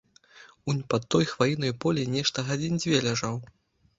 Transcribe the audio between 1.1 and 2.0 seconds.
той хваінай у